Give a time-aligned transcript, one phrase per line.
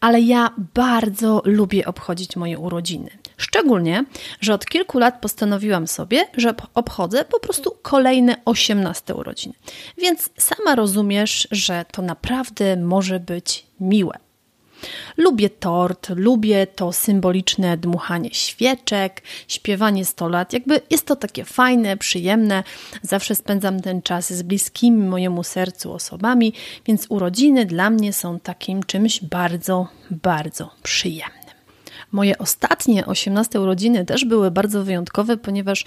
[0.00, 3.10] ale ja bardzo lubię obchodzić moje urodziny.
[3.36, 4.04] Szczególnie,
[4.40, 9.54] że od kilku lat postanowiłam sobie, że obchodzę po prostu kolejne 18 urodziny.
[9.98, 14.23] Więc sama rozumiesz, że to naprawdę może być miłe.
[15.16, 20.52] Lubię tort, lubię to symboliczne dmuchanie świeczek, śpiewanie 100 lat.
[20.52, 22.62] Jakby jest to takie fajne, przyjemne.
[23.02, 26.52] Zawsze spędzam ten czas z bliskimi mojemu sercu osobami,
[26.86, 31.54] więc urodziny dla mnie są takim czymś bardzo, bardzo przyjemnym.
[32.12, 35.84] Moje ostatnie 18 urodziny też były bardzo wyjątkowe, ponieważ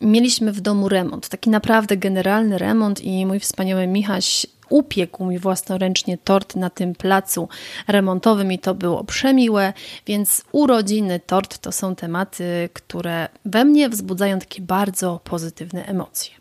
[0.00, 6.18] mieliśmy w domu remont, taki naprawdę generalny remont i mój wspaniały Michaś upiekł mi własnoręcznie
[6.18, 7.48] tort na tym placu
[7.88, 9.72] remontowym i to było przemiłe,
[10.06, 16.34] więc urodziny, tort to są tematy, które we mnie wzbudzają takie bardzo pozytywne emocje.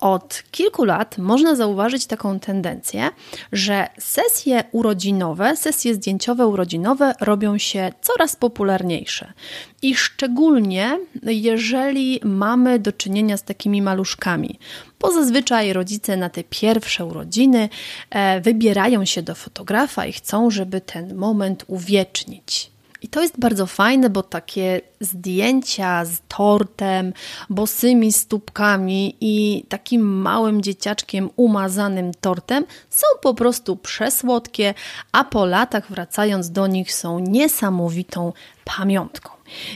[0.00, 3.10] Od kilku lat można zauważyć taką tendencję,
[3.52, 9.32] że sesje urodzinowe, sesje zdjęciowe urodzinowe robią się coraz popularniejsze.
[9.82, 14.58] I szczególnie jeżeli mamy do czynienia z takimi maluszkami,
[15.00, 17.68] bo zazwyczaj rodzice na te pierwsze urodziny
[18.10, 22.70] e, wybierają się do fotografa i chcą, żeby ten moment uwiecznić.
[23.02, 27.12] I to jest bardzo fajne, bo takie zdjęcia z tortem,
[27.50, 34.74] bosymi stópkami i takim małym dzieciaczkiem umazanym tortem są po prostu przesłodkie,
[35.12, 38.32] a po latach wracając do nich są niesamowitą
[38.64, 39.30] pamiątką.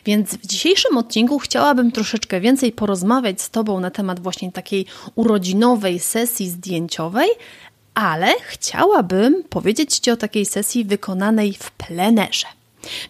[0.05, 5.99] Więc w dzisiejszym odcinku chciałabym troszeczkę więcej porozmawiać z Tobą na temat właśnie takiej urodzinowej
[5.99, 7.29] sesji zdjęciowej,
[7.95, 12.47] ale chciałabym powiedzieć Ci o takiej sesji wykonanej w plenerze.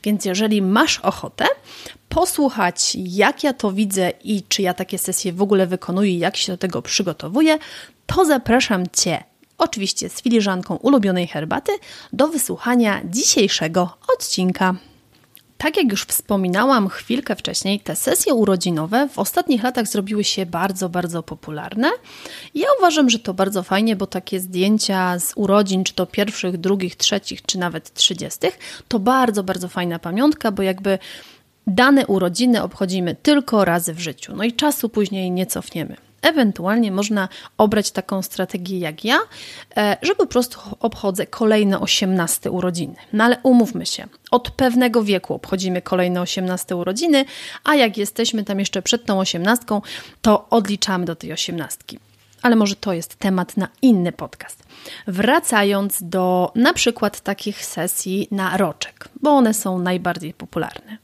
[0.03, 1.45] Więc jeżeli masz ochotę
[2.09, 6.53] posłuchać, jak ja to widzę i czy ja takie sesje w ogóle wykonuję, jak się
[6.53, 7.59] do tego przygotowuję,
[8.07, 9.25] to zapraszam Cię,
[9.59, 11.73] oczywiście z filiżanką ulubionej herbaty,
[12.13, 14.75] do wysłuchania dzisiejszego odcinka.
[15.65, 20.89] Tak jak już wspominałam chwilkę wcześniej, te sesje urodzinowe w ostatnich latach zrobiły się bardzo,
[20.89, 21.91] bardzo popularne.
[22.55, 26.97] Ja uważam, że to bardzo fajnie, bo takie zdjęcia z urodzin, czy to pierwszych, drugich,
[26.97, 28.59] trzecich, czy nawet trzydziestych,
[28.89, 30.99] to bardzo, bardzo fajna pamiątka, bo jakby
[31.67, 34.37] dane urodziny obchodzimy tylko razy w życiu.
[34.37, 35.97] No i czasu później nie cofniemy.
[36.25, 39.19] Ewentualnie można obrać taką strategię jak ja,
[39.77, 42.95] e, że po prostu obchodzę kolejne 18 urodziny.
[43.13, 47.25] No ale umówmy się, od pewnego wieku obchodzimy kolejne 18 urodziny,
[47.65, 49.65] a jak jesteśmy tam jeszcze przed tą 18,
[50.23, 51.79] to odliczamy do tej 18
[52.43, 54.65] ale może to jest temat na inny podcast.
[55.07, 61.04] Wracając do na przykład takich sesji na roczek, bo one są najbardziej popularne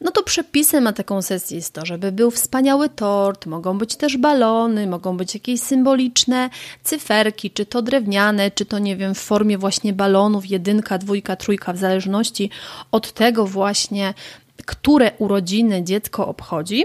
[0.00, 4.16] no to przepisem na taką sesję jest to, żeby był wspaniały tort, mogą być też
[4.16, 6.50] balony, mogą być jakieś symboliczne
[6.82, 11.72] cyferki, czy to drewniane, czy to nie wiem, w formie właśnie balonów, jedynka, dwójka, trójka,
[11.72, 12.50] w zależności
[12.92, 14.14] od tego właśnie,
[14.66, 16.84] które urodziny dziecko obchodzi.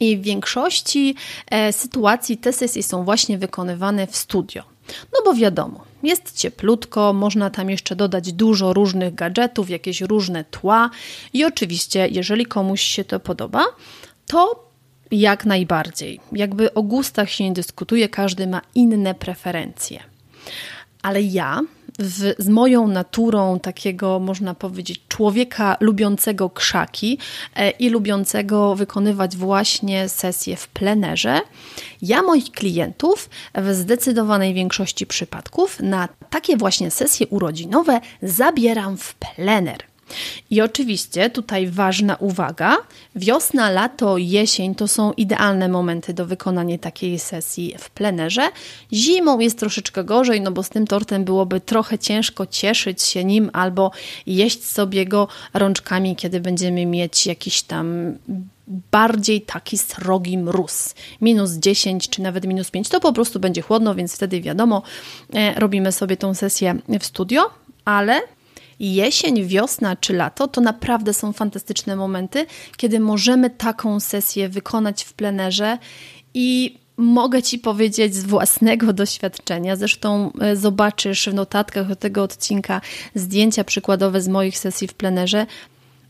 [0.00, 1.14] I w większości
[1.50, 4.62] e, sytuacji te sesje są właśnie wykonywane w studio.
[5.12, 10.90] No bo wiadomo, jest cieplutko, można tam jeszcze dodać dużo różnych gadżetów, jakieś różne tła
[11.32, 13.64] i oczywiście, jeżeli komuś się to podoba,
[14.26, 14.70] to
[15.10, 16.20] jak najbardziej.
[16.32, 20.00] Jakby o gustach się nie dyskutuje, każdy ma inne preferencje.
[21.02, 21.60] Ale ja
[22.00, 27.18] w, z moją naturą takiego, można powiedzieć, człowieka lubiącego krzaki
[27.56, 31.40] e, i lubiącego wykonywać właśnie sesje w plenerze,
[32.02, 39.89] ja moich klientów w zdecydowanej większości przypadków na takie właśnie sesje urodzinowe zabieram w plener.
[40.50, 42.76] I oczywiście tutaj ważna uwaga:
[43.16, 48.48] wiosna, lato, jesień to są idealne momenty do wykonania takiej sesji w plenerze.
[48.92, 53.50] Zimą jest troszeczkę gorzej, no bo z tym tortem byłoby trochę ciężko cieszyć się nim
[53.52, 53.90] albo
[54.26, 58.14] jeść sobie go rączkami, kiedy będziemy mieć jakiś tam
[58.90, 60.94] bardziej taki srogi mróz.
[61.20, 64.82] Minus 10 czy nawet minus 5 to po prostu będzie chłodno, więc wtedy wiadomo,
[65.34, 67.50] e, robimy sobie tą sesję w studio,
[67.84, 68.20] ale
[68.80, 72.46] jesień, wiosna czy lato to naprawdę są fantastyczne momenty,
[72.76, 75.78] kiedy możemy taką sesję wykonać w plenerze
[76.34, 82.80] i mogę Ci powiedzieć z własnego doświadczenia, zresztą e, zobaczysz w notatkach do tego odcinka
[83.14, 85.46] zdjęcia przykładowe z moich sesji w plenerze.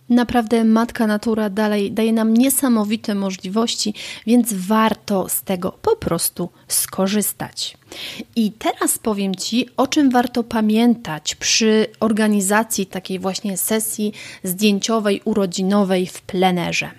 [0.09, 3.95] Naprawdę Matka Natura dalej daje nam niesamowite możliwości,
[4.27, 7.77] więc warto z tego po prostu skorzystać.
[8.37, 14.13] I teraz powiem Ci, o czym warto pamiętać przy organizacji takiej właśnie sesji
[14.45, 16.91] zdjęciowej, urodzinowej w plenerze.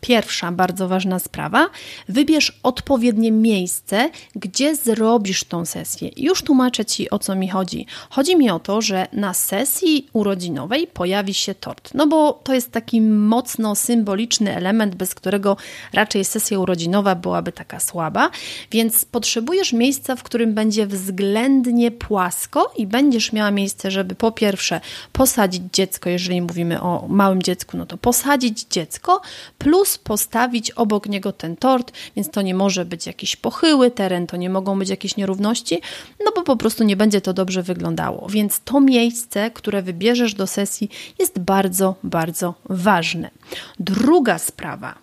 [0.00, 1.70] Pierwsza bardzo ważna sprawa,
[2.08, 6.10] wybierz odpowiednie miejsce, gdzie zrobisz tą sesję.
[6.16, 7.86] Już tłumaczę Ci o co mi chodzi.
[8.10, 12.72] Chodzi mi o to, że na sesji urodzinowej pojawi się tort, no bo to jest
[12.72, 15.56] taki mocno symboliczny element, bez którego
[15.92, 18.30] raczej sesja urodzinowa byłaby taka słaba,
[18.70, 24.80] więc potrzebujesz miejsca, w którym będzie względnie płasko i będziesz miała miejsce, żeby po pierwsze
[25.12, 29.20] posadzić dziecko, jeżeli mówimy o małym dziecku, no to posadzić dziecko,
[29.58, 34.26] plus plus postawić obok niego ten tort, więc to nie może być jakiś pochyły teren,
[34.26, 35.80] to nie mogą być jakieś nierówności,
[36.24, 38.28] no bo po prostu nie będzie to dobrze wyglądało.
[38.28, 43.30] Więc to miejsce, które wybierzesz do sesji, jest bardzo, bardzo ważne.
[43.78, 44.94] Druga sprawa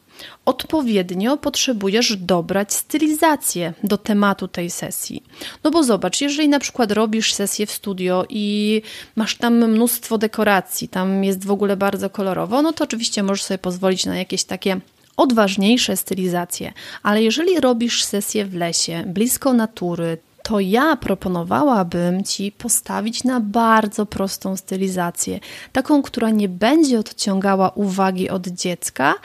[0.46, 5.24] odpowiednio potrzebujesz dobrać stylizację do tematu tej sesji.
[5.64, 8.82] No bo zobacz, jeżeli na przykład robisz sesję w studio i
[9.16, 13.58] masz tam mnóstwo dekoracji, tam jest w ogóle bardzo kolorowo, no to oczywiście możesz sobie
[13.58, 14.80] pozwolić na jakieś takie
[15.18, 16.74] odważniejsze stylizacje,
[17.04, 20.18] ale jeżeli robisz sesję w lesie, blisko natury,
[20.48, 25.40] to ja proponowałabym Ci postawić na bardzo prostą stylizację,
[25.72, 29.16] taką, która nie będzie odciągała uwagi od dziecka,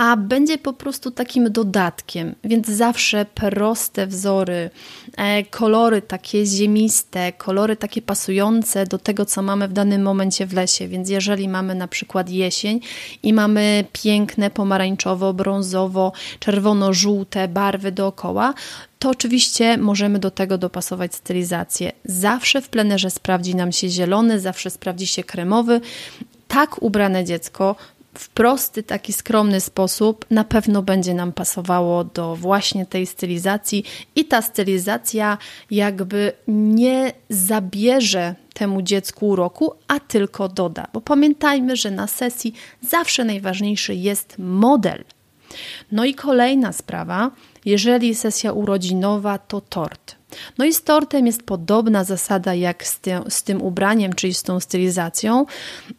[0.00, 4.70] a będzie po prostu takim dodatkiem, więc zawsze proste wzory,
[5.16, 10.52] e, kolory takie ziemiste, kolory takie pasujące do tego, co mamy w danym momencie w
[10.52, 10.88] lesie.
[10.88, 12.80] Więc jeżeli mamy na przykład jesień
[13.22, 18.54] i mamy piękne pomarańczowo, brązowo, czerwono-żółte barwy dookoła,
[18.98, 21.92] to oczywiście możemy do tego dopasować stylizację.
[22.04, 25.80] Zawsze w plenerze sprawdzi nam się zielony, zawsze sprawdzi się kremowy.
[26.48, 27.76] Tak ubrane dziecko
[28.14, 33.84] w prosty, taki skromny sposób na pewno będzie nam pasowało do właśnie tej stylizacji
[34.16, 35.38] i ta stylizacja
[35.70, 40.86] jakby nie zabierze temu dziecku uroku, a tylko doda.
[40.92, 45.04] Bo pamiętajmy, że na sesji zawsze najważniejszy jest model.
[45.92, 47.30] No i kolejna sprawa,
[47.64, 50.16] jeżeli sesja urodzinowa, to tort.
[50.58, 54.60] No i z tortem jest podobna zasada jak z, z tym ubraniem, czyli z tą
[54.60, 55.46] stylizacją.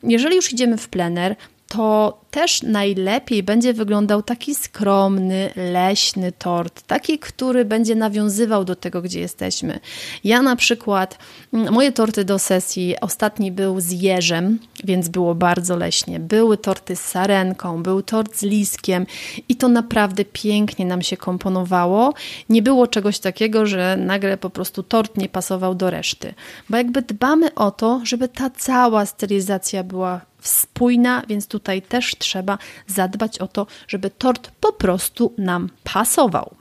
[0.03, 1.35] Jeżeli już idziemy w plener,
[1.71, 9.01] to też najlepiej będzie wyglądał taki skromny, leśny tort, taki, który będzie nawiązywał do tego,
[9.01, 9.79] gdzie jesteśmy.
[10.23, 11.17] Ja na przykład,
[11.53, 16.19] mm, moje torty do sesji, ostatni był z jeżem, więc było bardzo leśnie.
[16.19, 19.05] Były torty z sarenką, był tort z liskiem
[19.49, 22.13] i to naprawdę pięknie nam się komponowało.
[22.49, 26.33] Nie było czegoś takiego, że nagle po prostu tort nie pasował do reszty,
[26.69, 32.57] bo jakby dbamy o to, żeby ta cała stylizacja była spójna, więc tutaj też trzeba
[32.87, 36.55] zadbać o to, żeby tort po prostu nam pasował.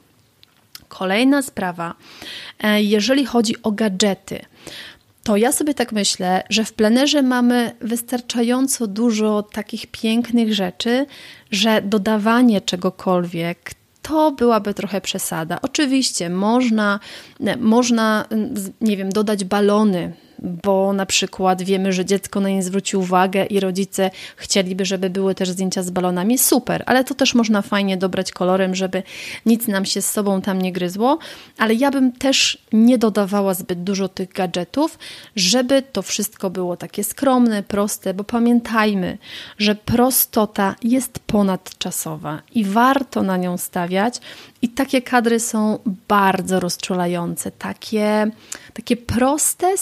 [0.88, 1.94] Kolejna sprawa,
[2.58, 4.44] e, jeżeli chodzi o gadżety,
[5.22, 11.06] to ja sobie tak myślę, że w plenerze mamy wystarczająco dużo takich pięknych rzeczy,
[11.50, 13.70] że dodawanie czegokolwiek
[14.02, 15.58] to byłaby trochę przesada.
[15.62, 17.00] Oczywiście można,
[17.58, 18.24] można
[18.80, 23.60] nie wiem, dodać balony bo na przykład wiemy, że dziecko na nie zwróci uwagę i
[23.60, 28.32] rodzice chcieliby, żeby były też zdjęcia z balonami, super, ale to też można fajnie dobrać
[28.32, 29.02] kolorem, żeby
[29.46, 31.18] nic nam się z sobą tam nie gryzło,
[31.58, 34.98] ale ja bym też nie dodawała zbyt dużo tych gadżetów,
[35.36, 39.18] żeby to wszystko było takie skromne, proste, bo pamiętajmy,
[39.58, 44.20] że prostota jest ponadczasowa i warto na nią stawiać.
[44.62, 45.78] I takie kadry są
[46.08, 48.30] bardzo rozczulające, takie,
[48.74, 49.76] takie proste,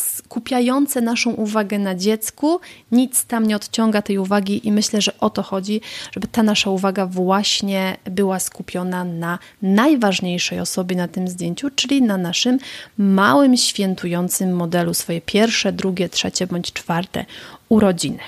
[0.48, 2.60] skupiające naszą uwagę na dziecku,
[2.92, 5.80] nic tam nie odciąga tej uwagi i myślę, że o to chodzi,
[6.12, 12.16] żeby ta nasza uwaga właśnie była skupiona na najważniejszej osobie na tym zdjęciu, czyli na
[12.16, 12.58] naszym
[12.98, 17.24] małym, świętującym modelu, swoje pierwsze, drugie, trzecie bądź czwarte
[17.68, 18.22] urodziny.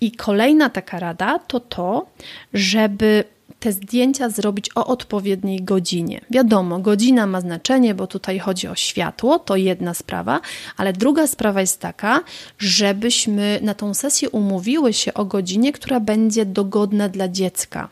[0.00, 2.06] I kolejna taka rada to to,
[2.54, 3.24] żeby
[3.60, 6.20] te zdjęcia zrobić o odpowiedniej godzinie.
[6.30, 10.40] Wiadomo, godzina ma znaczenie, bo tutaj chodzi o światło, to jedna sprawa,
[10.76, 12.20] ale druga sprawa jest taka,
[12.58, 17.88] żebyśmy na tą sesję umówiły się o godzinie, która będzie dogodna dla dziecka.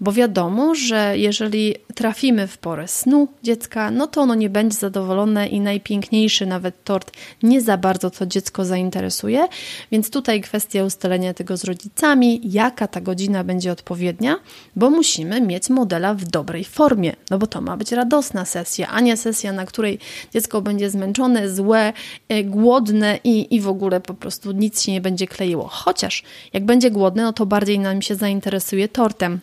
[0.00, 5.46] Bo wiadomo, że jeżeli trafimy w porę snu dziecka, no to ono nie będzie zadowolone
[5.48, 9.48] i najpiękniejszy nawet tort nie za bardzo to dziecko zainteresuje.
[9.92, 14.36] Więc tutaj kwestia ustalenia tego z rodzicami, jaka ta godzina będzie odpowiednia,
[14.76, 19.00] bo musimy mieć modela w dobrej formie, no bo to ma być radosna sesja, a
[19.00, 19.98] nie sesja, na której
[20.34, 21.92] dziecko będzie zmęczone, złe,
[22.28, 25.68] e, głodne i, i w ogóle po prostu nic się nie będzie kleiło.
[25.68, 29.40] Chociaż jak będzie głodne, no to bardziej nam się zainteresuje tortem.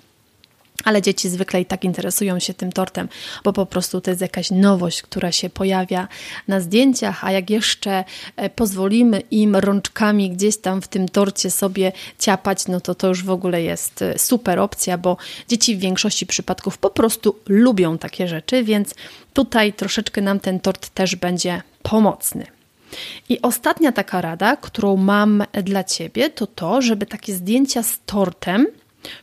[0.84, 3.10] Ale dzieci zwykle i tak interesują się tym tortem,
[3.44, 6.08] bo po prostu to jest jakaś nowość, która się pojawia
[6.48, 8.04] na zdjęciach, a jak jeszcze
[8.36, 13.24] e, pozwolimy im rączkami gdzieś tam w tym torcie sobie ciapać, no to to już
[13.24, 18.28] w ogóle jest e, super opcja, bo dzieci w większości przypadków po prostu lubią takie
[18.28, 18.96] rzeczy, więc
[19.34, 22.46] tutaj troszeczkę nam ten tort też będzie pomocny.
[23.30, 28.68] I ostatnia taka rada, którą mam dla Ciebie, to to, żeby takie zdjęcia z tortem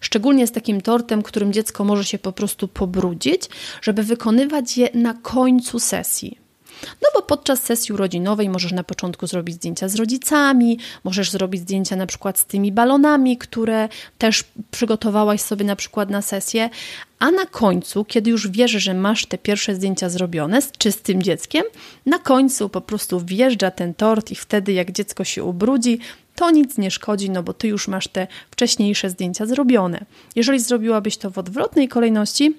[0.00, 3.42] Szczególnie z takim tortem, którym dziecko może się po prostu pobrudzić,
[3.82, 6.38] żeby wykonywać je na końcu sesji.
[6.82, 11.96] No bo podczas sesji urodzinowej możesz na początku zrobić zdjęcia z rodzicami, możesz zrobić zdjęcia
[11.96, 16.70] na przykład z tymi balonami, które też przygotowałaś sobie na przykład na sesję,
[17.18, 21.62] a na końcu, kiedy już wiesz, że masz te pierwsze zdjęcia zrobione z czystym dzieckiem,
[22.06, 25.98] na końcu po prostu wjeżdża ten tort i wtedy jak dziecko się ubrudzi,
[26.40, 30.04] to nic nie szkodzi, no bo ty już masz te wcześniejsze zdjęcia zrobione.
[30.36, 32.56] Jeżeli zrobiłabyś to w odwrotnej kolejności,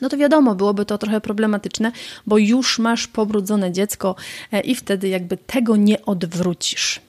[0.00, 1.92] no to wiadomo, byłoby to trochę problematyczne,
[2.26, 4.14] bo już masz pobrudzone dziecko
[4.52, 7.00] e, i wtedy jakby tego nie odwrócisz.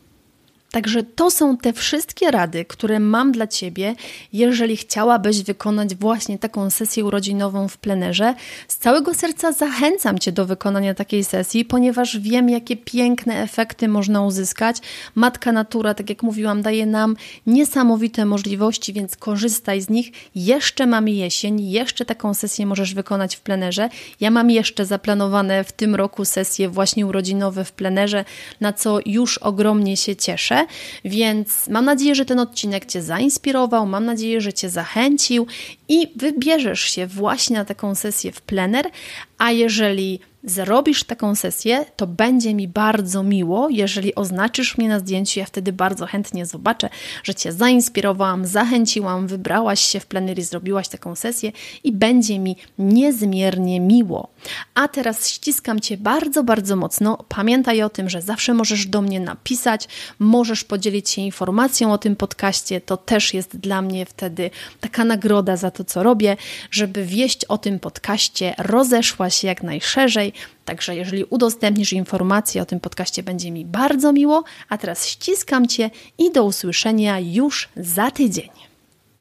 [0.71, 3.95] Także to są te wszystkie rady, które mam dla Ciebie,
[4.33, 8.33] jeżeli chciałabyś wykonać właśnie taką sesję urodzinową w plenerze.
[8.67, 14.21] Z całego serca zachęcam Cię do wykonania takiej sesji, ponieważ wiem, jakie piękne efekty można
[14.21, 14.77] uzyskać.
[15.15, 17.15] Matka Natura, tak jak mówiłam, daje nam
[17.47, 20.11] niesamowite możliwości, więc korzystaj z nich.
[20.35, 23.89] Jeszcze mamy jesień, jeszcze taką sesję możesz wykonać w plenerze.
[24.19, 28.25] Ja mam jeszcze zaplanowane w tym roku sesje właśnie urodzinowe w plenerze,
[28.61, 30.60] na co już ogromnie się cieszę.
[31.05, 35.47] Więc mam nadzieję, że ten odcinek Cię zainspirował, mam nadzieję, że Cię zachęcił
[35.89, 38.89] i wybierzesz się właśnie na taką sesję w plener,
[39.37, 45.39] a jeżeli zrobisz taką sesję, to będzie mi bardzo miło, jeżeli oznaczysz mnie na zdjęciu.
[45.39, 46.89] Ja wtedy bardzo chętnie zobaczę,
[47.23, 51.51] że Cię zainspirowałam, zachęciłam, wybrałaś się w plenery, zrobiłaś taką sesję
[51.83, 54.29] i będzie mi niezmiernie miło.
[54.73, 57.17] A teraz ściskam Cię bardzo, bardzo mocno.
[57.29, 59.87] Pamiętaj o tym, że zawsze możesz do mnie napisać,
[60.19, 62.81] możesz podzielić się informacją o tym podcaście.
[62.81, 64.49] To też jest dla mnie wtedy
[64.79, 66.37] taka nagroda za to, co robię,
[66.71, 70.33] żeby wieść o tym podcaście rozeszła się jak najszerzej.
[70.65, 74.43] Także jeżeli udostępnisz informacje o tym podcaście, będzie mi bardzo miło.
[74.69, 78.70] A teraz ściskam Cię i do usłyszenia już za tydzień.